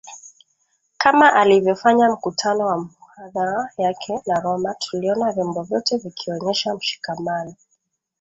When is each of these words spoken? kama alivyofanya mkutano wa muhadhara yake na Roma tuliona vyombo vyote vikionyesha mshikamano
kama 0.97 1.33
alivyofanya 1.33 2.09
mkutano 2.11 2.65
wa 2.65 2.77
muhadhara 2.77 3.69
yake 3.77 4.21
na 4.25 4.39
Roma 4.39 4.73
tuliona 4.75 5.31
vyombo 5.31 5.63
vyote 5.63 5.97
vikionyesha 5.97 6.75
mshikamano 6.75 7.55